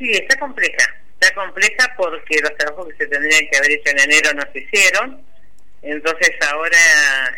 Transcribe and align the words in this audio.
Sí, 0.00 0.10
está 0.12 0.38
compleja. 0.38 0.96
Está 1.20 1.34
compleja 1.34 1.94
porque 1.98 2.38
los 2.40 2.56
trabajos 2.56 2.88
que 2.88 3.04
se 3.04 3.06
tendrían 3.06 3.46
que 3.50 3.58
haber 3.58 3.72
hecho 3.72 3.90
en 3.90 4.00
enero 4.00 4.32
no 4.32 4.42
se 4.50 4.60
hicieron. 4.60 5.22
Entonces 5.82 6.30
ahora 6.50 6.78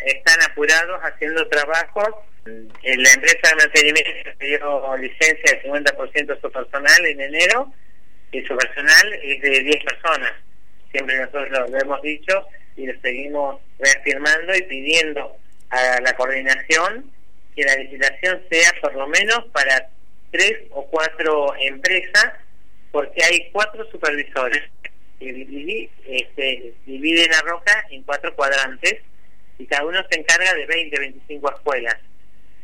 están 0.05 0.41
apurados 0.49 0.97
haciendo 1.03 1.45
trabajos. 1.49 2.07
La 2.45 3.13
empresa 3.13 3.49
de 3.49 3.55
mantenimiento 3.55 4.29
dio 4.39 4.97
licencia 4.97 5.59
del 5.61 5.63
50% 5.63 6.25
de 6.25 6.41
su 6.41 6.51
personal 6.51 7.05
en 7.05 7.19
enero 7.19 7.73
y 8.31 8.41
su 8.43 8.55
personal 8.55 9.13
es 9.21 9.41
de 9.41 9.59
10 9.59 9.83
personas. 9.83 10.31
Siempre 10.91 11.17
nosotros 11.17 11.49
lo, 11.49 11.79
hemos 11.79 12.01
dicho 12.01 12.47
y 12.77 12.87
lo 12.87 12.99
seguimos 13.01 13.61
reafirmando 13.77 14.55
y 14.55 14.61
pidiendo 14.63 15.35
a 15.69 15.99
la 15.99 16.15
coordinación 16.15 17.11
que 17.57 17.63
la 17.63 17.75
licitación 17.75 18.41
sea 18.49 18.71
por 18.81 18.95
lo 18.95 19.07
menos 19.07 19.45
para 19.51 19.89
tres 20.31 20.53
o 20.71 20.85
cuatro 20.87 21.53
empresas 21.59 22.33
porque 22.93 23.23
hay 23.23 23.49
cuatro 23.51 23.83
supervisores 23.89 24.61
que 25.19 25.89
este, 26.05 26.73
dividen 26.85 27.31
la 27.31 27.41
roca 27.41 27.85
en 27.89 28.03
cuatro 28.03 28.35
cuadrantes 28.35 29.01
y 29.57 29.65
cada 29.65 29.83
uno 29.83 29.99
se 30.11 30.19
encarga 30.19 30.53
de 30.53 30.67
20, 30.67 30.99
25 30.99 31.53
escuelas. 31.55 31.97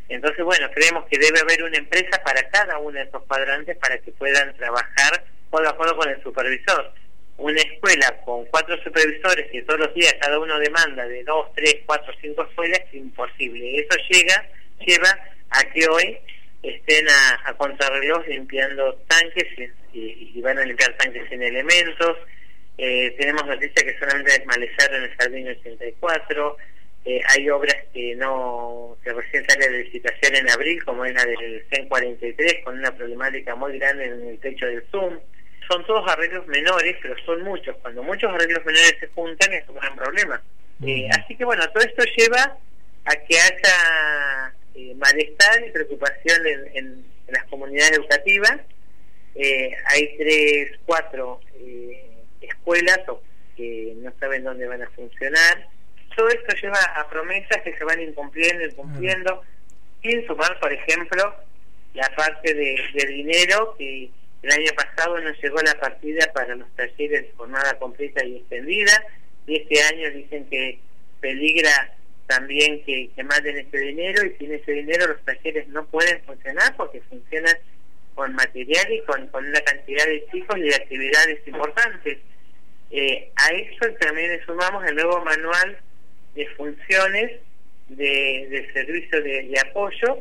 Entonces, 0.08 0.46
bueno, 0.46 0.70
creemos 0.72 1.06
que 1.08 1.18
debe 1.18 1.40
haber 1.40 1.64
una 1.64 1.80
empresa 1.80 2.22
para 2.24 2.48
cada 2.50 2.78
uno 2.78 3.00
de 3.00 3.06
esos 3.06 3.24
cuadrantes 3.24 3.76
para 3.78 3.98
que 3.98 4.12
puedan 4.12 4.56
trabajar 4.56 5.26
de 5.52 5.68
acuerdo 5.68 5.98
con 5.98 6.10
el 6.10 6.22
supervisor. 6.22 6.94
Una 7.38 7.62
escuela 7.62 8.16
con 8.24 8.46
cuatro 8.46 8.78
supervisores 8.84 9.50
que 9.52 9.64
todos 9.64 9.80
los 9.80 9.94
días 9.96 10.14
cada 10.22 10.38
uno 10.38 10.60
demanda 10.60 11.08
de 11.08 11.24
dos, 11.24 11.52
tres, 11.56 11.78
cuatro, 11.88 12.14
cinco 12.22 12.44
escuelas 12.44 12.82
es 12.88 12.94
imposible. 12.94 13.80
Eso 13.80 13.98
llega, 14.10 14.48
lleva 14.86 15.10
a 15.50 15.64
que 15.72 15.88
hoy 15.90 16.20
estén 16.64 17.08
a, 17.10 17.50
a 17.50 17.54
contrarreloj 17.56 18.28
limpiando 18.28 18.96
tanques 19.08 19.48
y, 19.94 20.42
van 20.42 20.58
a 20.58 20.66
limpiar 20.66 20.96
tanques 20.98 21.28
sin 21.30 21.42
elementos. 21.44 22.18
Eh, 22.78 23.14
tenemos 23.20 23.46
noticia 23.46 23.84
que 23.84 23.98
solamente 24.00 24.32
desmaleceron 24.32 25.04
el 25.04 25.16
jardín 25.16 25.48
84. 25.50 26.58
Eh, 27.06 27.22
hay 27.28 27.50
obras 27.50 27.76
que 27.94 28.16
no 28.16 28.98
que 29.04 29.14
recién 29.14 29.46
sale 29.50 29.70
de 29.70 29.84
licitación 29.84 30.36
en 30.36 30.50
abril, 30.50 30.84
como 30.84 31.06
es 31.06 31.14
la 31.14 31.26
del 31.26 31.66
CEN 31.70 31.88
43, 31.88 32.64
con 32.64 32.78
una 32.78 32.92
problemática 32.96 33.56
muy 33.56 33.78
grande 33.78 34.06
en 34.06 34.28
el 34.28 34.40
techo 34.40 34.66
del 34.66 34.84
Zoom. 34.92 35.18
Son 35.70 35.86
todos 35.86 36.10
arreglos 36.10 36.48
menores, 36.48 36.96
pero 37.02 37.16
son 37.26 37.42
muchos. 37.44 37.76
Cuando 37.82 38.04
muchos 38.04 38.34
arreglos 38.34 38.66
menores 38.66 38.96
se 39.00 39.08
juntan, 39.08 39.54
es 39.54 39.68
un 39.70 39.76
gran 39.76 39.96
problema. 39.96 40.42
Eh, 40.86 41.08
así 41.12 41.36
que 41.36 41.46
bueno, 41.46 41.68
todo 41.72 41.84
esto 41.84 42.04
lleva 42.18 42.58
a 43.06 43.16
que 43.16 43.40
haya 43.40 43.76
eh, 44.80 44.96
malestar 44.96 45.66
y 45.68 45.72
preocupación 45.72 46.48
en, 46.74 47.06
las 47.28 47.44
comunidades 47.46 47.98
educativas. 47.98 48.58
Eh, 49.36 49.72
hay 49.86 50.18
tres, 50.18 50.72
cuatro 50.86 51.42
eh, 51.56 52.24
escuelas 52.42 53.02
que 53.56 53.94
no 53.98 54.12
saben 54.20 54.46
dónde 54.46 54.68
van 54.68 54.82
a 54.82 54.90
funcionar. 54.92 55.68
Todo 56.16 56.30
esto 56.30 56.56
lleva 56.62 56.80
a 56.96 57.10
promesas 57.10 57.62
que 57.64 57.78
se 57.78 57.84
van 57.84 58.02
incumpliendo, 58.02 58.66
incumpliendo, 58.66 59.44
sin 60.02 60.26
sumar, 60.26 60.58
por 60.60 60.72
ejemplo, 60.72 61.36
la 61.94 62.10
parte 62.16 62.54
de, 62.54 63.06
dinero 63.08 63.76
que 63.78 64.10
el 64.42 64.52
año 64.52 64.72
pasado 64.76 65.20
nos 65.20 65.38
llegó 65.44 65.60
la 65.62 65.78
partida 65.80 66.32
para 66.34 66.56
los 66.56 66.74
talleres 66.76 67.24
de 67.24 67.34
jornada 67.36 67.78
completa 67.78 68.26
y 68.26 68.38
extendida, 68.38 69.04
y 69.46 69.58
este 69.58 69.84
año 69.84 70.10
dicen 70.12 70.50
que 70.50 70.80
peligra 71.20 71.94
también 72.30 72.84
que, 72.86 73.10
que 73.16 73.24
manden 73.24 73.58
ese 73.58 73.78
dinero 73.80 74.24
y 74.24 74.38
sin 74.38 74.54
ese 74.54 74.72
dinero 74.72 75.08
los 75.08 75.26
talleres 75.26 75.68
no 75.70 75.84
pueden 75.88 76.22
funcionar 76.26 76.76
porque 76.78 77.02
funcionan 77.10 77.58
con 78.14 78.36
material 78.36 78.86
y 78.94 79.02
con, 79.02 79.28
con 79.30 79.48
una 79.48 79.60
cantidad 79.62 80.06
de 80.06 80.24
chicos 80.32 80.56
y 80.60 80.70
de 80.70 80.76
actividades 80.76 81.40
importantes. 81.48 82.20
Eh, 82.92 83.32
a 83.36 83.48
eso 83.56 83.92
también 84.00 84.32
le 84.32 84.46
sumamos 84.46 84.86
el 84.86 84.96
nuevo 84.96 85.26
manual 85.26 85.80
de 86.36 86.46
funciones 86.50 87.32
de, 87.88 88.48
de 88.52 88.74
servicio 88.74 89.24
de, 89.24 89.60
apoyo 89.68 90.20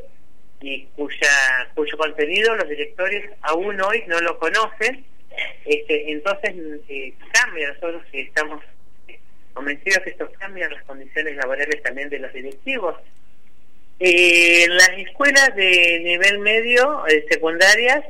y 0.62 0.86
cuya 0.96 1.70
cuyo 1.74 1.98
contenido 1.98 2.56
los 2.56 2.70
directores 2.70 3.30
aún 3.42 3.78
hoy 3.82 4.02
no 4.06 4.18
lo 4.20 4.38
conocen. 4.38 5.04
Este, 5.66 6.10
entonces 6.10 6.54
eh, 6.88 7.12
cambia, 7.32 7.68
nosotros 7.68 8.02
estamos 8.12 8.62
convencidos 9.58 10.04
que 10.04 10.10
esto 10.10 10.30
cambia 10.38 10.68
las 10.68 10.84
condiciones 10.84 11.34
laborales 11.34 11.82
también 11.82 12.08
de 12.08 12.20
los 12.20 12.32
directivos. 12.32 12.94
Eh, 13.98 14.66
las 14.68 14.90
escuelas 14.90 15.52
de 15.56 15.98
nivel 16.04 16.38
medio, 16.38 17.04
eh, 17.08 17.26
secundarias, 17.28 18.04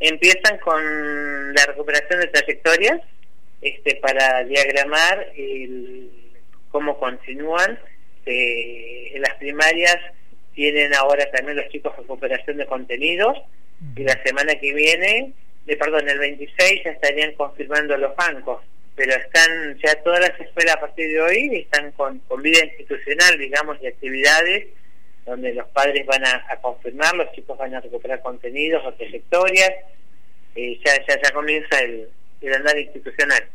empiezan 0.00 0.58
con 0.58 1.54
la 1.54 1.66
recuperación 1.66 2.18
de 2.20 2.26
trayectorias 2.26 3.00
este, 3.62 3.94
para 4.02 4.42
diagramar 4.42 5.28
el, 5.36 6.10
cómo 6.72 6.98
continúan. 6.98 7.78
Eh, 8.26 9.12
en 9.14 9.22
las 9.22 9.34
primarias 9.36 9.98
tienen 10.52 10.94
ahora 10.94 11.30
también 11.30 11.58
los 11.58 11.68
chicos 11.68 11.96
recuperación 11.96 12.56
de 12.56 12.66
contenidos 12.66 13.38
y 13.94 14.02
la 14.02 14.20
semana 14.24 14.56
que 14.56 14.74
viene, 14.74 15.32
de 15.64 15.76
perdón, 15.76 16.08
el 16.08 16.18
26 16.18 16.82
ya 16.84 16.90
estarían 16.90 17.34
confirmando 17.34 17.96
los 17.96 18.16
bancos 18.16 18.62
pero 18.98 19.14
están 19.14 19.78
ya 19.78 19.94
todas 20.02 20.18
las 20.18 20.40
escuelas 20.40 20.74
a 20.74 20.80
partir 20.80 21.08
de 21.08 21.20
hoy 21.20 21.56
están 21.56 21.92
con, 21.92 22.20
vida 22.42 22.64
institucional, 22.64 23.38
digamos, 23.38 23.78
y 23.80 23.86
actividades 23.86 24.66
donde 25.24 25.54
los 25.54 25.68
padres 25.68 26.04
van 26.04 26.26
a, 26.26 26.56
confirmar, 26.60 27.14
los 27.14 27.30
chicos 27.32 27.56
van 27.56 27.74
a 27.76 27.80
recuperar 27.80 28.20
contenidos 28.22 28.84
o 28.84 28.92
trayectorias, 28.94 29.70
eh, 30.56 30.80
ya, 30.84 30.92
ya, 31.06 31.20
ya 31.22 31.30
comienza 31.30 31.78
el, 31.78 32.08
el 32.40 32.54
andar 32.54 32.76
institucional. 32.76 33.48